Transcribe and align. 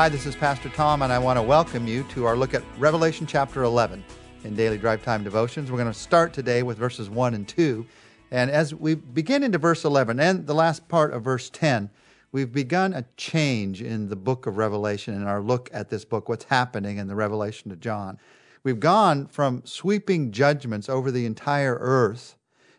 Hi, 0.00 0.08
this 0.08 0.24
is 0.24 0.34
Pastor 0.34 0.70
Tom, 0.70 1.02
and 1.02 1.12
I 1.12 1.18
want 1.18 1.36
to 1.36 1.42
welcome 1.42 1.86
you 1.86 2.04
to 2.04 2.24
our 2.24 2.34
look 2.34 2.54
at 2.54 2.62
Revelation 2.78 3.26
chapter 3.26 3.64
11 3.64 4.02
in 4.44 4.56
Daily 4.56 4.78
Drive 4.78 5.04
Time 5.04 5.22
Devotions. 5.22 5.70
We're 5.70 5.76
going 5.76 5.92
to 5.92 5.98
start 5.98 6.32
today 6.32 6.62
with 6.62 6.78
verses 6.78 7.10
1 7.10 7.34
and 7.34 7.46
2. 7.46 7.84
And 8.30 8.50
as 8.50 8.74
we 8.74 8.94
begin 8.94 9.42
into 9.42 9.58
verse 9.58 9.84
11 9.84 10.18
and 10.18 10.46
the 10.46 10.54
last 10.54 10.88
part 10.88 11.12
of 11.12 11.22
verse 11.22 11.50
10, 11.50 11.90
we've 12.32 12.50
begun 12.50 12.94
a 12.94 13.04
change 13.18 13.82
in 13.82 14.08
the 14.08 14.16
book 14.16 14.46
of 14.46 14.56
Revelation 14.56 15.12
in 15.12 15.24
our 15.24 15.42
look 15.42 15.68
at 15.70 15.90
this 15.90 16.06
book, 16.06 16.30
what's 16.30 16.44
happening 16.44 16.96
in 16.96 17.06
the 17.06 17.14
Revelation 17.14 17.68
to 17.68 17.76
John. 17.76 18.18
We've 18.64 18.80
gone 18.80 19.26
from 19.26 19.60
sweeping 19.66 20.32
judgments 20.32 20.88
over 20.88 21.10
the 21.10 21.26
entire 21.26 21.76
earth 21.78 22.36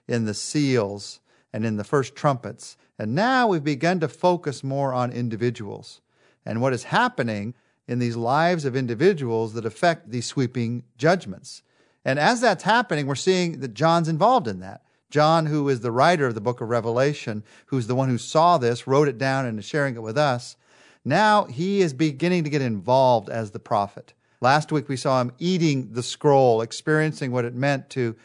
in 0.08 0.26
the 0.26 0.34
seals 0.34 1.20
and 1.53 1.67
in 1.67 1.77
the 1.77 1.84
first 1.84 2.16
trumpets, 2.16 2.77
and 2.98 3.13
now 3.13 3.48
we've 3.48 3.63
begun 3.63 3.99
to 3.99 4.08
focus 4.08 4.63
more 4.63 4.91
on 4.91 5.12
individuals 5.12 6.02
and 6.45 6.62
what 6.62 6.73
is 6.73 6.86
happening 6.86 7.54
in 7.88 8.00
these 8.00 8.16
lives 8.16 8.66
of 8.66 8.76
individuals 8.76 9.54
that 9.54 9.66
affect 9.66 10.12
these 10.12 10.26
sweeping 10.26 10.84
judgments. 10.98 11.63
And 12.05 12.18
as 12.18 12.41
that's 12.41 12.63
happening, 12.63 13.05
we're 13.05 13.16
seeing 13.16 13.59
that 13.59 13.73
John's 13.73 14.08
involved 14.08 14.48
in 14.48 14.59
that. 14.59 14.84
John, 15.09 15.46
who 15.46 15.68
is 15.68 15.82
the 15.82 15.91
writer 15.91 16.27
of 16.27 16.35
the 16.35 16.41
book 16.41 16.62
of 16.62 16.70
Revelation, 16.70 17.44
who's 17.68 17.88
the 17.88 17.96
one 17.96 18.09
who 18.09 18.18
saw 18.18 18.58
this, 18.58 18.88
wrote 18.88 19.09
it 19.09 19.18
down, 19.18 19.46
and 19.46 19.59
is 19.59 19.66
sharing 19.66 19.96
it 19.96 20.02
with 20.02 20.18
us, 20.18 20.55
now 21.04 21.46
he 21.46 21.82
is 21.82 21.94
beginning 21.94 22.44
to 22.46 22.49
get 22.49 22.62
involved 22.62 23.30
as 23.30 23.52
the 23.52 23.60
prophet. 23.60 24.13
Last 24.40 24.71
week 24.71 24.88
we 24.88 24.96
saw 24.96 25.20
him 25.20 25.34
eating 25.38 25.94
the 25.94 26.04
scroll, 26.04 26.62
experiencing 26.62 27.32
what 27.32 27.46
it 27.46 27.54
meant 27.54 27.90
to 27.91 28.16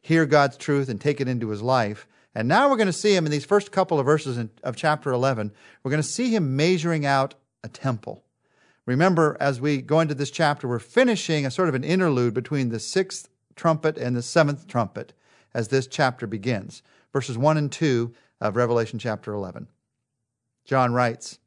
hear 0.00 0.24
God's 0.24 0.56
truth 0.56 0.88
and 0.88 1.00
take 1.00 1.20
it 1.20 1.28
into 1.28 1.48
his 1.48 1.62
life. 1.62 2.06
And 2.34 2.48
now 2.48 2.68
we're 2.68 2.76
going 2.76 2.86
to 2.86 2.92
see 2.92 3.16
him 3.16 3.26
in 3.26 3.32
these 3.32 3.44
first 3.44 3.72
couple 3.72 3.98
of 3.98 4.06
verses 4.06 4.38
of 4.62 4.76
chapter 4.76 5.10
11. 5.10 5.52
We're 5.82 5.90
going 5.90 6.02
to 6.02 6.08
see 6.08 6.34
him 6.34 6.54
measuring 6.54 7.04
out 7.04 7.34
a 7.66 7.68
temple. 7.68 8.22
Remember, 8.86 9.36
as 9.40 9.60
we 9.60 9.82
go 9.82 10.00
into 10.00 10.14
this 10.14 10.30
chapter, 10.30 10.68
we're 10.68 10.78
finishing 10.78 11.44
a 11.44 11.50
sort 11.50 11.68
of 11.68 11.74
an 11.74 11.84
interlude 11.84 12.32
between 12.32 12.70
the 12.70 12.78
sixth 12.78 13.28
trumpet 13.56 13.98
and 13.98 14.16
the 14.16 14.22
seventh 14.22 14.68
trumpet 14.68 15.12
as 15.52 15.68
this 15.68 15.86
chapter 15.86 16.26
begins. 16.26 16.82
Verses 17.12 17.36
1 17.36 17.56
and 17.56 17.72
2 17.72 18.14
of 18.40 18.56
Revelation 18.56 18.98
chapter 18.98 19.32
11. 19.32 19.66
John 20.64 20.92
writes, 20.92 21.40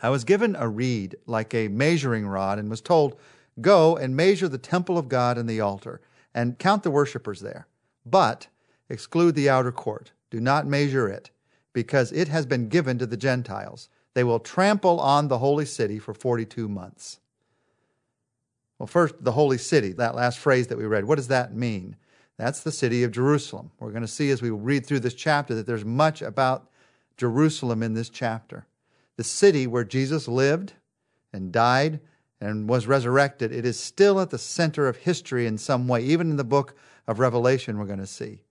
I 0.00 0.10
was 0.10 0.24
given 0.24 0.54
a 0.56 0.68
reed 0.68 1.16
like 1.26 1.52
a 1.52 1.68
measuring 1.68 2.28
rod 2.28 2.58
and 2.58 2.70
was 2.70 2.80
told, 2.80 3.18
Go 3.60 3.96
and 3.96 4.14
measure 4.14 4.48
the 4.48 4.58
temple 4.58 4.98
of 4.98 5.08
God 5.08 5.38
and 5.38 5.48
the 5.48 5.60
altar, 5.60 6.00
and 6.34 6.58
count 6.58 6.82
the 6.82 6.90
worshippers 6.90 7.40
there. 7.40 7.66
But 8.04 8.48
exclude 8.88 9.34
the 9.34 9.48
outer 9.48 9.72
court. 9.72 10.12
Do 10.30 10.38
not 10.38 10.66
measure 10.66 11.08
it, 11.08 11.30
because 11.72 12.12
it 12.12 12.28
has 12.28 12.46
been 12.46 12.68
given 12.68 12.98
to 12.98 13.06
the 13.06 13.16
Gentiles 13.16 13.88
they 14.16 14.24
will 14.24 14.40
trample 14.40 14.98
on 14.98 15.28
the 15.28 15.36
holy 15.36 15.66
city 15.66 15.98
for 15.98 16.14
42 16.14 16.70
months. 16.70 17.20
Well, 18.78 18.86
first, 18.86 19.22
the 19.22 19.32
holy 19.32 19.58
city, 19.58 19.92
that 19.92 20.14
last 20.14 20.38
phrase 20.38 20.68
that 20.68 20.78
we 20.78 20.86
read, 20.86 21.04
what 21.04 21.16
does 21.16 21.28
that 21.28 21.54
mean? 21.54 21.96
That's 22.38 22.60
the 22.60 22.72
city 22.72 23.02
of 23.02 23.12
Jerusalem. 23.12 23.72
We're 23.78 23.90
going 23.90 24.00
to 24.00 24.08
see 24.08 24.30
as 24.30 24.40
we 24.40 24.48
read 24.48 24.86
through 24.86 25.00
this 25.00 25.12
chapter 25.12 25.54
that 25.54 25.66
there's 25.66 25.84
much 25.84 26.22
about 26.22 26.70
Jerusalem 27.18 27.82
in 27.82 27.92
this 27.92 28.08
chapter. 28.08 28.66
The 29.18 29.22
city 29.22 29.66
where 29.66 29.84
Jesus 29.84 30.26
lived 30.26 30.72
and 31.34 31.52
died 31.52 32.00
and 32.40 32.70
was 32.70 32.86
resurrected, 32.86 33.52
it 33.52 33.66
is 33.66 33.78
still 33.78 34.18
at 34.18 34.30
the 34.30 34.38
center 34.38 34.88
of 34.88 34.96
history 34.96 35.46
in 35.46 35.58
some 35.58 35.88
way. 35.88 36.02
Even 36.02 36.30
in 36.30 36.36
the 36.38 36.42
book 36.42 36.74
of 37.06 37.18
Revelation, 37.18 37.76
we're 37.76 37.84
going 37.84 37.98
to 37.98 38.06
see. 38.06 38.44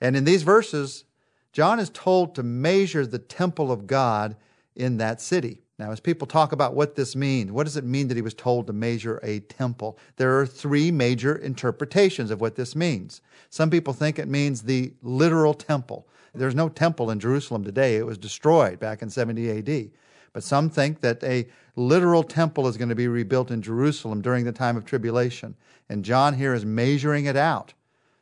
And 0.00 0.16
in 0.16 0.24
these 0.24 0.44
verses, 0.44 1.04
John 1.52 1.78
is 1.78 1.90
told 1.90 2.34
to 2.36 2.42
measure 2.42 3.04
the 3.04 3.18
temple 3.18 3.70
of 3.70 3.86
God 3.86 4.34
in 4.76 4.96
that 4.98 5.20
city. 5.20 5.62
Now, 5.78 5.90
as 5.92 6.00
people 6.00 6.26
talk 6.26 6.52
about 6.52 6.74
what 6.74 6.94
this 6.94 7.16
means, 7.16 7.50
what 7.50 7.64
does 7.64 7.78
it 7.78 7.84
mean 7.84 8.08
that 8.08 8.16
he 8.16 8.22
was 8.22 8.34
told 8.34 8.66
to 8.66 8.72
measure 8.72 9.18
a 9.22 9.40
temple? 9.40 9.98
There 10.16 10.38
are 10.38 10.44
three 10.44 10.90
major 10.90 11.34
interpretations 11.34 12.30
of 12.30 12.40
what 12.40 12.54
this 12.54 12.76
means. 12.76 13.22
Some 13.48 13.70
people 13.70 13.94
think 13.94 14.18
it 14.18 14.28
means 14.28 14.62
the 14.62 14.92
literal 15.02 15.54
temple. 15.54 16.06
There's 16.34 16.54
no 16.54 16.68
temple 16.68 17.10
in 17.10 17.18
Jerusalem 17.18 17.64
today, 17.64 17.96
it 17.96 18.06
was 18.06 18.18
destroyed 18.18 18.78
back 18.78 19.02
in 19.02 19.10
70 19.10 19.50
AD. 19.58 19.90
But 20.32 20.44
some 20.44 20.70
think 20.70 21.00
that 21.00 21.24
a 21.24 21.48
literal 21.76 22.22
temple 22.22 22.68
is 22.68 22.76
going 22.76 22.90
to 22.90 22.94
be 22.94 23.08
rebuilt 23.08 23.50
in 23.50 23.62
Jerusalem 23.62 24.20
during 24.20 24.44
the 24.44 24.52
time 24.52 24.76
of 24.76 24.84
tribulation. 24.84 25.56
And 25.88 26.04
John 26.04 26.34
here 26.34 26.54
is 26.54 26.64
measuring 26.64 27.24
it 27.24 27.36
out. 27.36 27.72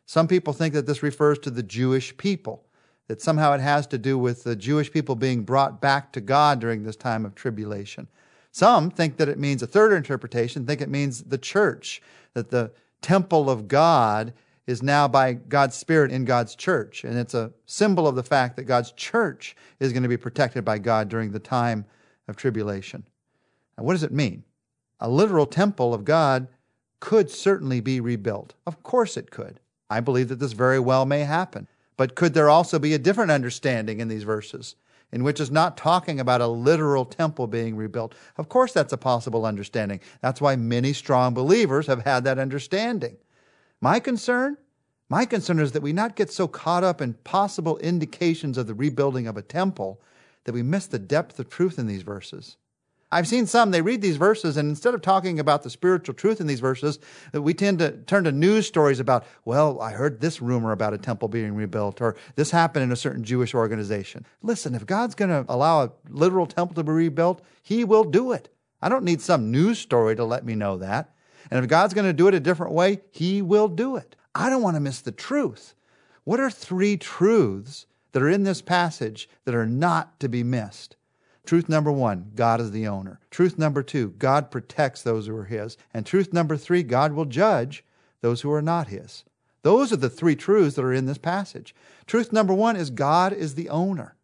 Some 0.07 0.27
people 0.27 0.55
think 0.55 0.73
that 0.75 0.87
this 0.87 1.03
refers 1.03 1.39
to 1.41 1.51
the 1.51 1.63
Jewish 1.63 2.17
people 2.17 2.65
that 3.09 3.21
somehow 3.21 3.53
it 3.55 3.61
has 3.61 3.87
to 3.89 3.99
do 3.99 4.17
with 4.19 4.45
the 4.45 4.55
Jewish 4.55 4.93
people 4.93 5.17
being 5.17 5.43
brought 5.43 5.81
back 5.81 6.13
to 6.13 6.21
God 6.21 6.61
during 6.61 6.83
this 6.83 6.97
time 6.97 7.25
of 7.25 7.35
tribulation. 7.35 8.07
Some 8.53 8.91
think 8.91 9.17
that 9.17 9.29
it 9.29 9.39
means 9.39 9.63
a 9.63 9.67
third 9.67 9.93
interpretation, 9.93 10.67
think 10.67 10.81
it 10.81 10.89
means 10.89 11.25
the 11.25 11.39
church, 11.39 12.01
that 12.35 12.51
the 12.51 12.73
temple 13.03 13.51
of 13.51 13.69
God 13.69 14.33
is 14.67 14.83
now 14.83 15.09
by 15.09 15.33
God's 15.33 15.75
Spirit 15.75 16.13
in 16.13 16.27
God's 16.27 16.55
church. 16.55 17.03
And 17.05 17.19
it's 17.19 17.35
a 17.35 17.53
symbol 17.65 18.07
of 18.07 18.17
the 18.17 18.23
fact 18.23 18.57
that 18.57 18.65
God's 18.65 18.93
church 18.93 19.57
is 19.81 19.93
going 19.93 20.03
to 20.03 20.09
be 20.09 20.17
protected 20.19 20.65
by 20.65 20.79
God 20.79 21.09
during 21.09 21.33
the 21.33 21.39
time 21.39 21.87
of 22.29 22.37
tribulation. 22.37 23.05
Now, 23.77 23.85
what 23.85 23.95
does 23.95 24.03
it 24.03 24.13
mean? 24.13 24.45
A 25.01 25.09
literal 25.09 25.47
temple 25.47 25.95
of 25.95 26.05
God 26.05 26.49
could 27.01 27.31
certainly 27.31 27.81
be 27.81 28.01
rebuilt. 28.01 28.55
Of 28.67 28.83
course 28.83 29.17
it 29.17 29.31
could. 29.31 29.61
I 29.89 30.01
believe 30.01 30.29
that 30.29 30.39
this 30.39 30.53
very 30.53 30.81
well 30.81 31.07
may 31.07 31.21
happen. 31.21 31.67
But 31.99 32.15
could 32.15 32.33
there 32.33 32.49
also 32.49 32.79
be 32.79 32.95
a 32.95 32.99
different 32.99 33.33
understanding 33.33 34.01
in 34.01 34.09
these 34.09 34.23
verses, 34.23 34.77
in 35.13 35.25
which 35.25 35.41
is 35.41 35.51
not 35.51 35.77
talking 35.77 36.21
about 36.21 36.41
a 36.41 36.47
literal 36.47 37.05
temple 37.05 37.49
being 37.49 37.77
rebuilt? 37.77 38.15
Of 38.39 38.49
course, 38.49 38.73
that's 38.73 38.93
a 38.93 38.97
possible 38.97 39.45
understanding. 39.45 40.01
That's 40.23 40.41
why 40.41 40.57
many 40.57 40.95
strong 40.95 41.35
believers 41.35 41.89
have 41.89 42.05
had 42.05 42.25
that 42.25 42.39
understanding. 42.39 43.19
My 43.81 44.01
concern? 44.01 44.57
My 45.11 45.25
concern 45.25 45.59
is 45.59 45.73
that 45.73 45.83
we 45.83 45.93
not 45.93 46.15
get 46.15 46.31
so 46.31 46.47
caught 46.47 46.85
up 46.85 47.01
in 47.01 47.15
possible 47.15 47.79
indications 47.79 48.57
of 48.59 48.69
the 48.69 48.75
rebuilding 48.75 49.27
of 49.27 49.37
a 49.37 49.43
temple 49.43 50.01
that 50.45 50.53
we 50.53 50.63
miss 50.63 50.87
the 50.87 50.99
depth 51.01 51.41
of 51.41 51.49
truth 51.49 51.79
in 51.79 51.89
these 51.89 52.03
verses. 52.03 52.59
I've 53.11 53.27
seen 53.27 53.47
some, 53.47 53.71
they 53.71 53.81
read 53.81 54.03
these 54.03 54.19
verses, 54.19 54.59
and 54.59 54.69
instead 54.69 54.95
of 54.95 55.01
talking 55.01 55.41
about 55.41 55.63
the 55.63 55.71
spiritual 55.71 56.15
truth 56.15 56.43
in 56.43 56.47
these 56.47 56.61
verses, 56.61 56.99
uh, 57.35 57.41
we 57.41 57.55
tend 57.55 57.79
to 57.79 57.93
turn 58.03 58.25
to 58.25 58.33
news 58.33 58.67
stories 58.67 59.01
about, 59.01 59.25
well, 59.47 59.81
I 59.81 59.93
heard 59.93 60.21
this 60.21 60.43
rumor 60.43 60.73
about 60.73 60.93
a 60.93 60.99
temple 60.99 61.29
being 61.29 61.55
rebuilt, 61.55 62.03
or 62.03 62.17
this 62.35 62.51
happened 62.51 62.83
in 62.83 62.93
a 62.93 62.97
certain 62.97 63.25
Jewish 63.25 63.55
organization. 63.55 64.27
Listen, 64.43 64.75
if 64.75 64.85
God's 64.85 65.15
going 65.15 65.31
to 65.31 65.51
allow 65.51 65.85
a 65.85 65.93
literal 66.11 66.47
temple 66.47 66.75
to 66.75 66.85
be 66.85 66.93
rebuilt, 66.93 67.41
He 67.63 67.83
will 67.83 68.05
do 68.05 68.33
it. 68.33 68.51
I 68.83 68.91
don't 68.91 69.05
need 69.05 69.23
some 69.23 69.51
news 69.51 69.79
story 69.79 70.15
to 70.15 70.25
let 70.25 70.45
me 70.45 70.55
know 70.55 70.77
that. 70.77 71.15
And 71.51 71.65
if 71.65 71.69
God's 71.69 71.95
going 71.95 72.07
to 72.07 72.13
do 72.13 72.29
it 72.29 72.35
a 72.35 72.41
different 72.41 72.75
way, 72.75 73.01
He 73.11 73.41
will 73.41 73.69
do 73.69 73.97
it. 73.97 74.17
I 74.35 74.51
don't 74.51 74.63
want 74.63 74.77
to 74.77 74.81
miss 74.81 75.01
the 75.01 75.13
truth. 75.13 75.75
What 76.25 76.41
are 76.41 76.51
three 76.51 76.99
truths 76.99 77.87
that 78.13 78.23
are 78.23 78.29
in 78.29 78.43
this 78.43 78.61
passage 78.61 79.31
that 79.47 79.55
are 79.55 79.67
not 79.67 80.21
to 80.21 80.29
be 80.29 80.43
missed? 80.43 80.97
Truth 81.49 81.71
number 81.71 81.91
one, 81.91 82.33
God 82.35 82.61
is 82.61 82.73
the 82.73 82.87
owner. 82.89 83.21
Truth 83.31 83.57
number 83.57 83.83
two, 83.83 84.11
God 84.19 84.51
protects 84.51 85.03
those 85.03 85.27
who 85.27 85.35
are 85.35 85.47
His. 85.47 85.79
And 85.95 86.05
truth 86.05 86.31
number 86.31 86.59
three, 86.59 86.83
God 86.83 87.15
will 87.15 87.25
judge 87.25 87.87
those 88.21 88.43
who 88.43 88.53
are 88.53 88.61
not 88.61 88.89
His. 88.89 89.25
Those 89.63 89.91
are 89.91 89.97
the 89.97 90.11
three 90.11 90.37
truths 90.37 90.77
that 90.77 90.85
are 90.85 90.93
in 90.93 91.07
this 91.07 91.17
passage. 91.17 91.75
Truth 92.07 92.35
number 92.35 92.53
one 92.53 92.77
is 92.77 92.91
God 92.91 93.33
is 93.33 93.55
the 93.55 93.71
owner. 93.71 94.15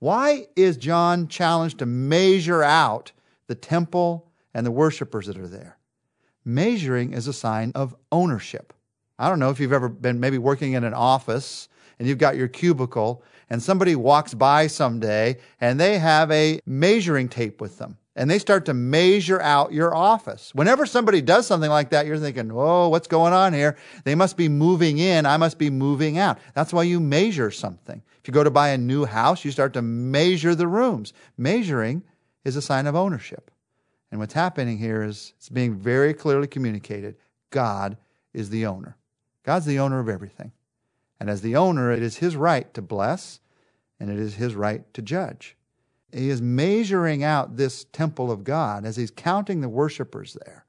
Why 0.00 0.48
is 0.56 0.76
John 0.76 1.28
challenged 1.28 1.78
to 1.78 1.86
measure 1.86 2.64
out 2.64 3.12
the 3.46 3.54
temple 3.54 4.28
and 4.52 4.66
the 4.66 4.72
worshipers 4.72 5.28
that 5.28 5.38
are 5.38 5.46
there? 5.46 5.78
Measuring 6.44 7.12
is 7.12 7.28
a 7.28 7.32
sign 7.32 7.70
of 7.76 7.94
ownership. 8.10 8.72
I 9.20 9.28
don't 9.28 9.38
know 9.38 9.50
if 9.50 9.60
you've 9.60 9.72
ever 9.72 9.88
been 9.88 10.18
maybe 10.18 10.38
working 10.38 10.72
in 10.72 10.82
an 10.82 10.94
office 10.94 11.68
and 12.00 12.08
you've 12.08 12.18
got 12.18 12.34
your 12.34 12.48
cubicle 12.48 13.22
and 13.52 13.62
somebody 13.62 13.94
walks 13.94 14.32
by 14.32 14.66
someday 14.66 15.36
and 15.60 15.78
they 15.78 15.98
have 15.98 16.30
a 16.30 16.58
measuring 16.64 17.28
tape 17.28 17.60
with 17.60 17.76
them 17.76 17.98
and 18.16 18.30
they 18.30 18.38
start 18.38 18.64
to 18.64 18.72
measure 18.72 19.42
out 19.42 19.74
your 19.74 19.94
office. 19.94 20.54
Whenever 20.54 20.86
somebody 20.86 21.20
does 21.20 21.46
something 21.46 21.68
like 21.68 21.90
that, 21.90 22.06
you're 22.06 22.16
thinking, 22.16 22.50
oh, 22.50 22.88
what's 22.88 23.08
going 23.08 23.34
on 23.34 23.52
here? 23.52 23.76
They 24.04 24.14
must 24.14 24.38
be 24.38 24.48
moving 24.48 24.96
in. 24.96 25.26
I 25.26 25.36
must 25.36 25.58
be 25.58 25.68
moving 25.68 26.16
out. 26.16 26.38
That's 26.54 26.72
why 26.72 26.84
you 26.84 26.98
measure 26.98 27.50
something. 27.50 28.02
If 28.22 28.26
you 28.26 28.32
go 28.32 28.42
to 28.42 28.50
buy 28.50 28.70
a 28.70 28.78
new 28.78 29.04
house, 29.04 29.44
you 29.44 29.50
start 29.50 29.74
to 29.74 29.82
measure 29.82 30.54
the 30.54 30.66
rooms. 30.66 31.12
Measuring 31.36 32.04
is 32.46 32.56
a 32.56 32.62
sign 32.62 32.86
of 32.86 32.96
ownership. 32.96 33.50
And 34.10 34.18
what's 34.18 34.32
happening 34.32 34.78
here 34.78 35.02
is 35.02 35.34
it's 35.36 35.50
being 35.50 35.74
very 35.74 36.14
clearly 36.14 36.46
communicated 36.46 37.16
God 37.50 37.98
is 38.32 38.48
the 38.48 38.64
owner. 38.64 38.96
God's 39.42 39.66
the 39.66 39.78
owner 39.78 40.00
of 40.00 40.08
everything. 40.08 40.52
And 41.22 41.30
as 41.30 41.40
the 41.40 41.54
owner, 41.54 41.92
it 41.92 42.02
is 42.02 42.16
his 42.16 42.34
right 42.34 42.74
to 42.74 42.82
bless 42.82 43.38
and 44.00 44.10
it 44.10 44.18
is 44.18 44.34
his 44.34 44.56
right 44.56 44.92
to 44.92 45.00
judge. 45.00 45.56
He 46.12 46.28
is 46.30 46.42
measuring 46.42 47.22
out 47.22 47.56
this 47.56 47.84
temple 47.84 48.32
of 48.32 48.42
God 48.42 48.84
as 48.84 48.96
he's 48.96 49.12
counting 49.12 49.60
the 49.60 49.68
worshipers 49.68 50.36
there. 50.44 50.66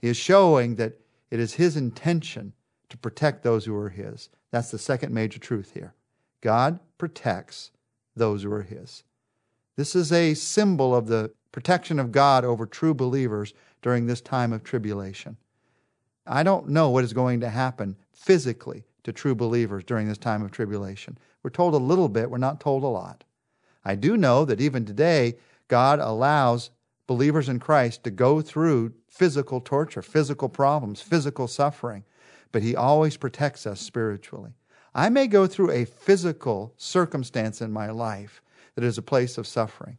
He 0.00 0.08
is 0.08 0.16
showing 0.16 0.74
that 0.74 0.98
it 1.30 1.38
is 1.38 1.54
his 1.54 1.76
intention 1.76 2.52
to 2.88 2.96
protect 2.96 3.44
those 3.44 3.64
who 3.64 3.76
are 3.76 3.90
his. 3.90 4.28
That's 4.50 4.72
the 4.72 4.78
second 4.78 5.14
major 5.14 5.38
truth 5.38 5.70
here. 5.72 5.94
God 6.40 6.80
protects 6.98 7.70
those 8.16 8.42
who 8.42 8.52
are 8.52 8.62
his. 8.62 9.04
This 9.76 9.94
is 9.94 10.10
a 10.10 10.34
symbol 10.34 10.96
of 10.96 11.06
the 11.06 11.30
protection 11.52 12.00
of 12.00 12.10
God 12.10 12.44
over 12.44 12.66
true 12.66 12.92
believers 12.92 13.54
during 13.82 14.06
this 14.06 14.20
time 14.20 14.52
of 14.52 14.64
tribulation. 14.64 15.36
I 16.26 16.42
don't 16.42 16.70
know 16.70 16.90
what 16.90 17.04
is 17.04 17.12
going 17.12 17.38
to 17.38 17.50
happen 17.50 17.94
physically 18.12 18.82
to 19.06 19.12
true 19.12 19.36
believers 19.36 19.84
during 19.84 20.08
this 20.08 20.18
time 20.18 20.42
of 20.42 20.50
tribulation. 20.50 21.16
We're 21.44 21.50
told 21.50 21.74
a 21.74 21.78
little 21.78 22.08
bit, 22.08 22.28
we're 22.28 22.38
not 22.38 22.58
told 22.58 22.82
a 22.82 22.88
lot. 22.88 23.22
I 23.84 23.94
do 23.94 24.16
know 24.16 24.44
that 24.44 24.60
even 24.60 24.84
today, 24.84 25.36
God 25.68 26.00
allows 26.00 26.70
believers 27.06 27.48
in 27.48 27.60
Christ 27.60 28.02
to 28.02 28.10
go 28.10 28.40
through 28.40 28.94
physical 29.06 29.60
torture, 29.60 30.02
physical 30.02 30.48
problems, 30.48 31.00
physical 31.00 31.46
suffering, 31.46 32.02
but 32.50 32.64
He 32.64 32.74
always 32.74 33.16
protects 33.16 33.64
us 33.64 33.80
spiritually. 33.80 34.54
I 34.92 35.08
may 35.08 35.28
go 35.28 35.46
through 35.46 35.70
a 35.70 35.84
physical 35.84 36.74
circumstance 36.76 37.60
in 37.60 37.70
my 37.70 37.90
life 37.90 38.42
that 38.74 38.82
is 38.82 38.98
a 38.98 39.02
place 39.02 39.38
of 39.38 39.46
suffering, 39.46 39.98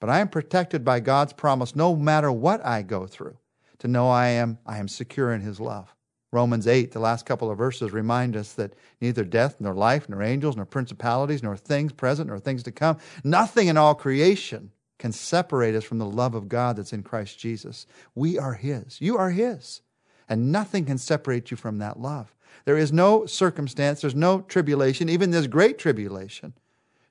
but 0.00 0.10
I 0.10 0.18
am 0.18 0.26
protected 0.28 0.84
by 0.84 0.98
God's 0.98 1.32
promise 1.32 1.76
no 1.76 1.94
matter 1.94 2.32
what 2.32 2.66
I 2.66 2.82
go 2.82 3.06
through 3.06 3.38
to 3.78 3.86
know 3.86 4.08
I 4.08 4.26
am, 4.26 4.58
I 4.66 4.78
am 4.78 4.88
secure 4.88 5.32
in 5.32 5.40
His 5.40 5.60
love. 5.60 5.94
Romans 6.34 6.66
8, 6.66 6.90
the 6.90 6.98
last 6.98 7.24
couple 7.24 7.48
of 7.48 7.56
verses, 7.56 7.92
remind 7.92 8.36
us 8.36 8.54
that 8.54 8.74
neither 9.00 9.22
death, 9.22 9.60
nor 9.60 9.72
life, 9.72 10.08
nor 10.08 10.20
angels, 10.20 10.56
nor 10.56 10.66
principalities, 10.66 11.44
nor 11.44 11.56
things 11.56 11.92
present, 11.92 12.28
nor 12.28 12.40
things 12.40 12.64
to 12.64 12.72
come, 12.72 12.98
nothing 13.22 13.68
in 13.68 13.76
all 13.76 13.94
creation 13.94 14.72
can 14.98 15.12
separate 15.12 15.76
us 15.76 15.84
from 15.84 15.98
the 15.98 16.06
love 16.06 16.34
of 16.34 16.48
God 16.48 16.76
that's 16.76 16.92
in 16.92 17.04
Christ 17.04 17.38
Jesus. 17.38 17.86
We 18.16 18.36
are 18.36 18.54
His. 18.54 19.00
You 19.00 19.16
are 19.16 19.30
His. 19.30 19.80
And 20.28 20.50
nothing 20.50 20.84
can 20.84 20.98
separate 20.98 21.52
you 21.52 21.56
from 21.56 21.78
that 21.78 22.00
love. 22.00 22.34
There 22.64 22.78
is 22.78 22.92
no 22.92 23.26
circumstance, 23.26 24.00
there's 24.00 24.14
no 24.16 24.40
tribulation, 24.40 25.08
even 25.08 25.30
this 25.30 25.46
great 25.46 25.78
tribulation, 25.78 26.52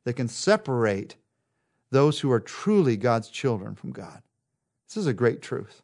that 0.03 0.17
can 0.17 0.27
separate 0.27 1.15
those 1.91 2.19
who 2.19 2.31
are 2.31 2.41
truly 2.41 2.97
God's 2.97 3.29
children 3.29 3.73
from 3.75 3.91
God. 3.91 4.21
This 4.87 4.97
is 4.97 5.07
a 5.07 5.13
great 5.13 5.41
truth. 5.41 5.81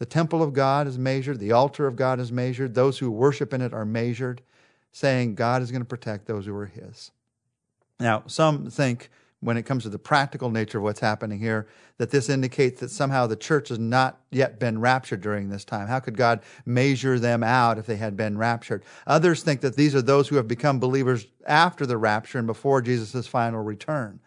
The 0.00 0.06
temple 0.06 0.42
of 0.42 0.54
God 0.54 0.86
is 0.86 0.98
measured, 0.98 1.38
the 1.38 1.52
altar 1.52 1.86
of 1.86 1.94
God 1.94 2.20
is 2.20 2.32
measured, 2.32 2.74
those 2.74 2.98
who 2.98 3.10
worship 3.10 3.52
in 3.52 3.60
it 3.60 3.74
are 3.74 3.84
measured, 3.84 4.40
saying 4.92 5.34
God 5.34 5.60
is 5.60 5.70
going 5.70 5.82
to 5.82 5.86
protect 5.86 6.26
those 6.26 6.46
who 6.46 6.56
are 6.56 6.66
His. 6.66 7.10
Now, 8.00 8.22
some 8.26 8.70
think 8.70 9.10
when 9.40 9.58
it 9.58 9.64
comes 9.64 9.82
to 9.82 9.90
the 9.90 9.98
practical 9.98 10.50
nature 10.50 10.78
of 10.78 10.84
what's 10.84 11.00
happening 11.00 11.38
here, 11.38 11.66
that 11.98 12.10
this 12.10 12.30
indicates 12.30 12.80
that 12.80 12.90
somehow 12.90 13.26
the 13.26 13.36
church 13.36 13.68
has 13.68 13.78
not 13.78 14.18
yet 14.30 14.58
been 14.58 14.80
raptured 14.80 15.20
during 15.20 15.50
this 15.50 15.66
time. 15.66 15.86
How 15.86 16.00
could 16.00 16.16
God 16.16 16.40
measure 16.64 17.18
them 17.18 17.42
out 17.42 17.76
if 17.76 17.84
they 17.84 17.96
had 17.96 18.16
been 18.16 18.38
raptured? 18.38 18.84
Others 19.06 19.42
think 19.42 19.60
that 19.60 19.76
these 19.76 19.94
are 19.94 20.02
those 20.02 20.28
who 20.28 20.36
have 20.36 20.48
become 20.48 20.80
believers 20.80 21.26
after 21.46 21.84
the 21.84 21.98
rapture 21.98 22.38
and 22.38 22.46
before 22.46 22.80
Jesus' 22.80 23.26
final 23.26 23.62
return. 23.62 24.20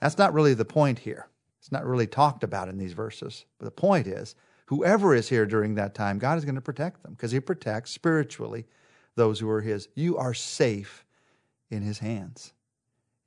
That's 0.00 0.16
not 0.16 0.32
really 0.32 0.54
the 0.54 0.64
point 0.64 1.00
here. 1.00 1.28
It's 1.58 1.70
not 1.70 1.84
really 1.84 2.06
talked 2.06 2.42
about 2.42 2.70
in 2.70 2.78
these 2.78 2.94
verses. 2.94 3.44
But 3.58 3.66
the 3.66 3.70
point 3.70 4.06
is, 4.06 4.34
whoever 4.70 5.14
is 5.14 5.28
here 5.28 5.46
during 5.46 5.74
that 5.74 5.94
time, 5.94 6.18
God 6.18 6.38
is 6.38 6.44
going 6.44 6.54
to 6.54 6.60
protect 6.60 7.02
them 7.02 7.12
because 7.12 7.32
He 7.32 7.40
protects 7.40 7.90
spiritually 7.90 8.66
those 9.14 9.38
who 9.38 9.50
are 9.50 9.60
His. 9.60 9.88
You 9.94 10.16
are 10.16 10.34
safe 10.34 11.04
in 11.70 11.82
His 11.82 11.98
hands. 11.98 12.54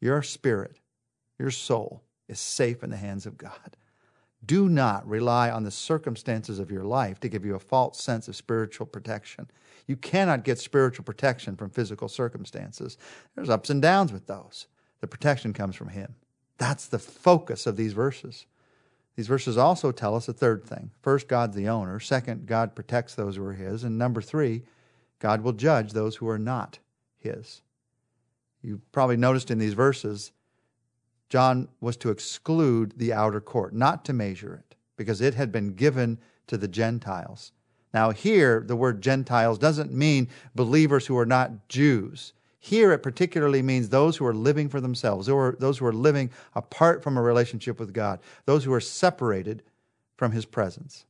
Your 0.01 0.23
spirit 0.23 0.79
your 1.39 1.51
soul 1.51 2.03
is 2.27 2.39
safe 2.39 2.83
in 2.83 2.89
the 2.89 2.97
hands 2.97 3.25
of 3.25 3.37
God. 3.37 3.75
Do 4.45 4.67
not 4.67 5.07
rely 5.07 5.49
on 5.49 5.63
the 5.63 5.71
circumstances 5.71 6.59
of 6.59 6.71
your 6.71 6.83
life 6.83 7.19
to 7.21 7.29
give 7.29 7.45
you 7.45 7.55
a 7.55 7.59
false 7.59 8.01
sense 8.01 8.27
of 8.27 8.35
spiritual 8.35 8.85
protection. 8.85 9.49
You 9.87 9.95
cannot 9.95 10.43
get 10.43 10.59
spiritual 10.59 11.05
protection 11.05 11.55
from 11.55 11.69
physical 11.69 12.07
circumstances. 12.07 12.97
There's 13.35 13.49
ups 13.49 13.69
and 13.69 13.81
downs 13.81 14.11
with 14.11 14.27
those. 14.27 14.67
The 15.01 15.07
protection 15.07 15.53
comes 15.53 15.75
from 15.75 15.89
Him. 15.89 16.15
That's 16.57 16.87
the 16.87 16.99
focus 16.99 17.65
of 17.65 17.77
these 17.77 17.93
verses. 17.93 18.45
These 19.15 19.27
verses 19.27 19.57
also 19.57 19.91
tell 19.91 20.15
us 20.15 20.27
a 20.27 20.33
third 20.33 20.65
thing. 20.65 20.91
First, 21.01 21.27
God's 21.27 21.55
the 21.55 21.69
owner. 21.69 21.99
Second, 21.99 22.47
God 22.47 22.75
protects 22.75 23.13
those 23.13 23.35
who 23.35 23.45
are 23.45 23.53
His. 23.53 23.83
And 23.83 23.97
number 23.97 24.21
three, 24.21 24.63
God 25.19 25.41
will 25.41 25.53
judge 25.53 25.93
those 25.93 26.15
who 26.15 26.27
are 26.27 26.39
not 26.39 26.79
His. 27.19 27.61
You 28.61 28.81
probably 28.91 29.17
noticed 29.17 29.51
in 29.51 29.59
these 29.59 29.73
verses 29.73 30.31
John 31.29 31.67
was 31.81 31.97
to 31.97 32.09
exclude 32.09 32.93
the 32.97 33.11
outer 33.11 33.41
court, 33.41 33.73
not 33.73 34.05
to 34.05 34.13
measure 34.13 34.53
it, 34.55 34.75
because 34.97 35.21
it 35.21 35.33
had 35.33 35.51
been 35.51 35.73
given 35.73 36.19
to 36.47 36.57
the 36.57 36.67
Gentiles. 36.67 37.51
Now, 37.93 38.11
here, 38.11 38.63
the 38.65 38.75
word 38.75 39.01
Gentiles 39.01 39.59
doesn't 39.59 39.91
mean 39.91 40.29
believers 40.55 41.07
who 41.07 41.17
are 41.17 41.25
not 41.25 41.67
Jews. 41.69 42.33
Here, 42.65 42.93
it 42.93 42.99
particularly 42.99 43.61
means 43.61 43.89
those 43.89 44.15
who 44.15 44.25
are 44.25 44.33
living 44.33 44.69
for 44.69 44.79
themselves, 44.79 45.27
or 45.27 45.57
those 45.59 45.79
who 45.79 45.85
are 45.85 45.91
living 45.91 46.29
apart 46.55 47.03
from 47.03 47.17
a 47.17 47.21
relationship 47.21 47.77
with 47.77 47.91
God, 47.91 48.21
those 48.45 48.63
who 48.63 48.71
are 48.71 48.79
separated 48.79 49.63
from 50.15 50.31
His 50.31 50.45
presence. 50.45 51.03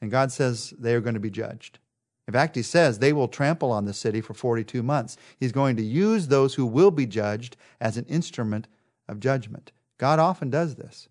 And 0.00 0.12
God 0.12 0.30
says 0.30 0.72
they 0.78 0.94
are 0.94 1.00
going 1.00 1.14
to 1.14 1.20
be 1.20 1.28
judged. 1.28 1.80
In 2.28 2.32
fact, 2.32 2.54
He 2.54 2.62
says 2.62 3.00
they 3.00 3.12
will 3.12 3.26
trample 3.26 3.72
on 3.72 3.84
the 3.84 3.92
city 3.92 4.20
for 4.20 4.32
42 4.32 4.80
months. 4.80 5.16
He's 5.40 5.50
going 5.50 5.74
to 5.74 5.82
use 5.82 6.28
those 6.28 6.54
who 6.54 6.66
will 6.66 6.92
be 6.92 7.04
judged 7.04 7.56
as 7.80 7.96
an 7.96 8.04
instrument 8.04 8.68
of 9.08 9.18
judgment. 9.18 9.72
God 9.98 10.20
often 10.20 10.50
does 10.50 10.76
this. 10.76 11.08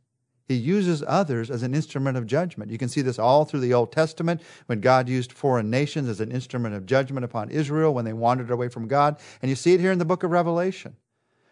He 0.48 0.56
uses 0.56 1.04
others 1.06 1.52
as 1.52 1.64
an 1.64 1.74
instrument 1.74 2.18
of 2.18 2.26
judgment. 2.26 2.72
You 2.72 2.78
can 2.78 2.88
see 2.88 3.02
this 3.02 3.20
all 3.20 3.44
through 3.44 3.60
the 3.60 3.74
Old 3.74 3.92
Testament 3.92 4.42
when 4.68 4.80
God 4.80 5.10
used 5.10 5.34
foreign 5.34 5.70
nations 5.70 6.08
as 6.08 6.22
an 6.22 6.32
instrument 6.32 6.74
of 6.74 6.86
judgment 6.86 7.26
upon 7.26 7.50
Israel 7.50 7.94
when 7.94 8.06
they 8.06 8.14
wandered 8.14 8.50
away 8.50 8.70
from 8.70 8.88
God. 8.88 9.20
And 9.42 9.50
you 9.50 9.56
see 9.56 9.74
it 9.74 9.82
here 9.82 9.92
in 9.92 10.00
the 10.00 10.06
book 10.06 10.24
of 10.24 10.32
Revelation. 10.32 10.96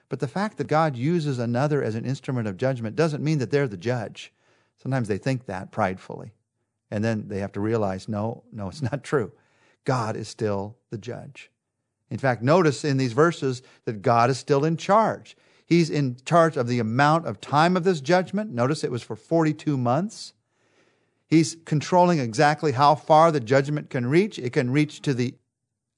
But 0.07 0.19
the 0.19 0.27
fact 0.27 0.57
that 0.57 0.67
God 0.67 0.95
uses 0.95 1.39
another 1.39 1.83
as 1.83 1.95
an 1.95 2.05
instrument 2.05 2.47
of 2.47 2.57
judgment 2.57 2.95
doesn't 2.95 3.23
mean 3.23 3.39
that 3.39 3.51
they're 3.51 3.67
the 3.67 3.75
judge. 3.75 4.31
Sometimes 4.81 5.07
they 5.07 5.17
think 5.17 5.45
that 5.45 5.71
pridefully. 5.71 6.31
And 6.89 7.03
then 7.03 7.27
they 7.27 7.39
have 7.39 7.51
to 7.53 7.59
realize 7.59 8.07
no, 8.07 8.43
no, 8.51 8.69
it's 8.69 8.81
not 8.81 9.03
true. 9.03 9.33
God 9.83 10.15
is 10.15 10.27
still 10.27 10.77
the 10.89 10.97
judge. 10.97 11.51
In 12.09 12.17
fact, 12.17 12.41
notice 12.43 12.85
in 12.85 12.97
these 12.97 13.13
verses 13.13 13.61
that 13.85 14.01
God 14.01 14.29
is 14.29 14.37
still 14.37 14.63
in 14.63 14.77
charge. 14.77 15.35
He's 15.65 15.89
in 15.89 16.17
charge 16.25 16.57
of 16.57 16.67
the 16.67 16.79
amount 16.79 17.25
of 17.25 17.41
time 17.41 17.75
of 17.75 17.83
this 17.83 17.99
judgment. 17.99 18.51
Notice 18.51 18.83
it 18.83 18.91
was 18.91 19.01
for 19.01 19.15
42 19.15 19.77
months. 19.77 20.33
He's 21.27 21.57
controlling 21.65 22.19
exactly 22.19 22.73
how 22.73 22.93
far 22.95 23.31
the 23.31 23.39
judgment 23.39 23.89
can 23.89 24.05
reach. 24.05 24.37
It 24.37 24.53
can 24.53 24.69
reach 24.69 25.01
to 25.01 25.13
the 25.13 25.33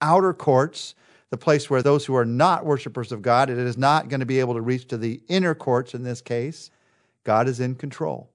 outer 0.01 0.33
courts, 0.33 0.95
the 1.29 1.37
place 1.37 1.69
where 1.69 1.81
those 1.81 2.05
who 2.05 2.15
are 2.15 2.25
not 2.25 2.65
worshipers 2.65 3.11
of 3.11 3.21
God, 3.21 3.49
it 3.49 3.57
is 3.57 3.77
not 3.77 4.07
going 4.07 4.21
to 4.21 4.25
be 4.25 4.39
able 4.39 4.53
to 4.53 4.61
reach 4.61 4.87
to 4.87 4.97
the 4.97 5.21
inner 5.27 5.53
courts 5.53 5.93
in 5.93 6.03
this 6.03 6.21
case. 6.21 6.71
God 7.25 7.49
is 7.49 7.59
in 7.59 7.75
control. 7.75 8.29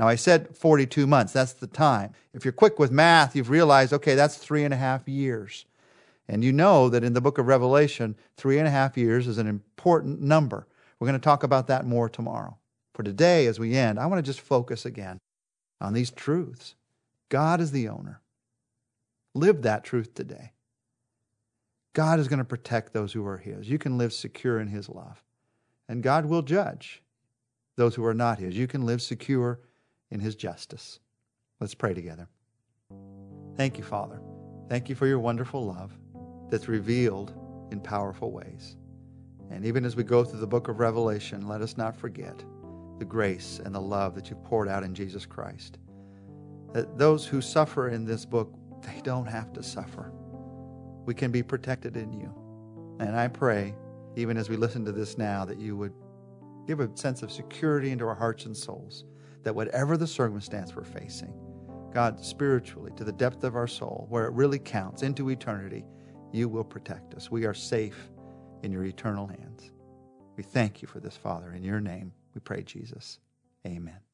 Now, 0.00 0.08
I 0.08 0.16
said 0.16 0.56
42 0.56 1.06
months. 1.06 1.32
That's 1.32 1.52
the 1.52 1.68
time. 1.68 2.12
If 2.34 2.44
you're 2.44 2.50
quick 2.50 2.80
with 2.80 2.90
math, 2.90 3.36
you've 3.36 3.50
realized, 3.50 3.92
okay, 3.92 4.16
that's 4.16 4.36
three 4.36 4.64
and 4.64 4.74
a 4.74 4.76
half 4.76 5.06
years. 5.06 5.64
And 6.28 6.42
you 6.42 6.52
know 6.52 6.88
that 6.88 7.04
in 7.04 7.12
the 7.12 7.20
book 7.20 7.38
of 7.38 7.46
Revelation, 7.46 8.16
three 8.36 8.58
and 8.58 8.66
a 8.66 8.70
half 8.70 8.96
years 8.96 9.28
is 9.28 9.38
an 9.38 9.46
important 9.46 10.20
number. 10.20 10.66
We're 11.02 11.08
going 11.08 11.20
to 11.20 11.24
talk 11.24 11.42
about 11.42 11.66
that 11.66 11.84
more 11.84 12.08
tomorrow. 12.08 12.58
For 12.94 13.02
today, 13.02 13.46
as 13.46 13.58
we 13.58 13.74
end, 13.74 13.98
I 13.98 14.06
want 14.06 14.24
to 14.24 14.30
just 14.30 14.40
focus 14.40 14.86
again 14.86 15.18
on 15.80 15.94
these 15.94 16.12
truths. 16.12 16.76
God 17.28 17.60
is 17.60 17.72
the 17.72 17.88
owner. 17.88 18.20
Live 19.34 19.62
that 19.62 19.82
truth 19.82 20.14
today. 20.14 20.52
God 21.92 22.20
is 22.20 22.28
going 22.28 22.38
to 22.38 22.44
protect 22.44 22.92
those 22.92 23.12
who 23.12 23.26
are 23.26 23.38
His. 23.38 23.68
You 23.68 23.78
can 23.78 23.98
live 23.98 24.12
secure 24.12 24.60
in 24.60 24.68
His 24.68 24.88
love. 24.88 25.24
And 25.88 26.04
God 26.04 26.26
will 26.26 26.42
judge 26.42 27.02
those 27.74 27.96
who 27.96 28.04
are 28.04 28.14
not 28.14 28.38
His. 28.38 28.56
You 28.56 28.68
can 28.68 28.86
live 28.86 29.02
secure 29.02 29.58
in 30.12 30.20
His 30.20 30.36
justice. 30.36 31.00
Let's 31.58 31.74
pray 31.74 31.94
together. 31.94 32.28
Thank 33.56 33.76
you, 33.76 33.82
Father. 33.82 34.20
Thank 34.68 34.88
you 34.88 34.94
for 34.94 35.08
your 35.08 35.18
wonderful 35.18 35.66
love 35.66 35.90
that's 36.48 36.68
revealed 36.68 37.34
in 37.72 37.80
powerful 37.80 38.30
ways. 38.30 38.76
And 39.52 39.66
even 39.66 39.84
as 39.84 39.96
we 39.96 40.02
go 40.02 40.24
through 40.24 40.40
the 40.40 40.46
book 40.46 40.68
of 40.68 40.80
Revelation, 40.80 41.46
let 41.46 41.60
us 41.60 41.76
not 41.76 41.94
forget 41.94 42.42
the 42.98 43.04
grace 43.04 43.60
and 43.62 43.74
the 43.74 43.80
love 43.80 44.14
that 44.14 44.30
you've 44.30 44.42
poured 44.44 44.68
out 44.68 44.82
in 44.82 44.94
Jesus 44.94 45.26
Christ. 45.26 45.78
That 46.72 46.98
those 46.98 47.26
who 47.26 47.42
suffer 47.42 47.90
in 47.90 48.04
this 48.06 48.24
book, 48.24 48.54
they 48.82 49.00
don't 49.02 49.26
have 49.26 49.52
to 49.52 49.62
suffer. 49.62 50.10
We 51.04 51.14
can 51.14 51.30
be 51.30 51.42
protected 51.42 51.96
in 51.96 52.12
you. 52.12 52.32
And 52.98 53.14
I 53.14 53.28
pray, 53.28 53.74
even 54.16 54.36
as 54.36 54.48
we 54.48 54.56
listen 54.56 54.84
to 54.86 54.92
this 54.92 55.18
now, 55.18 55.44
that 55.44 55.58
you 55.58 55.76
would 55.76 55.92
give 56.66 56.80
a 56.80 56.88
sense 56.96 57.22
of 57.22 57.30
security 57.30 57.90
into 57.90 58.06
our 58.06 58.14
hearts 58.14 58.46
and 58.46 58.56
souls, 58.56 59.04
that 59.42 59.54
whatever 59.54 59.96
the 59.96 60.06
circumstance 60.06 60.74
we're 60.74 60.84
facing, 60.84 61.34
God, 61.92 62.24
spiritually, 62.24 62.92
to 62.96 63.04
the 63.04 63.12
depth 63.12 63.44
of 63.44 63.54
our 63.54 63.66
soul, 63.66 64.06
where 64.08 64.26
it 64.26 64.32
really 64.32 64.58
counts, 64.58 65.02
into 65.02 65.28
eternity, 65.28 65.84
you 66.32 66.48
will 66.48 66.64
protect 66.64 67.14
us. 67.14 67.30
We 67.30 67.44
are 67.44 67.52
safe 67.52 68.11
in 68.62 68.72
your 68.72 68.84
eternal 68.84 69.26
hands. 69.26 69.70
We 70.36 70.42
thank 70.42 70.82
you 70.82 70.88
for 70.88 71.00
this, 71.00 71.16
Father. 71.16 71.52
In 71.52 71.62
your 71.62 71.80
name, 71.80 72.12
we 72.34 72.40
pray, 72.40 72.62
Jesus. 72.62 73.18
Amen. 73.66 74.11